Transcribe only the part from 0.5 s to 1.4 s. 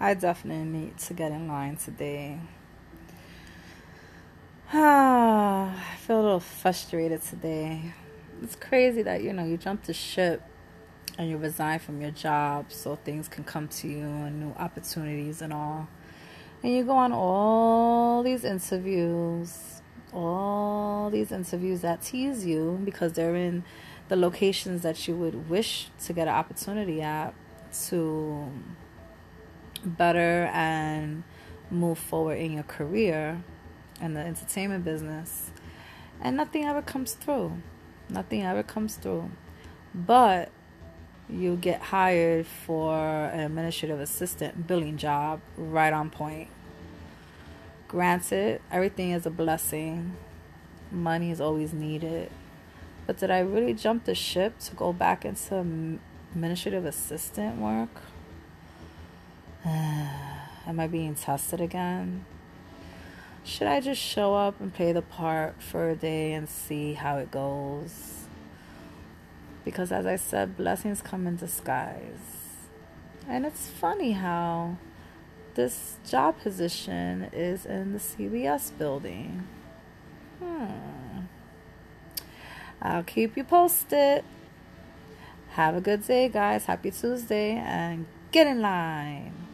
need to get